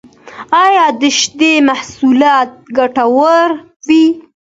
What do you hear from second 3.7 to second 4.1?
وی؟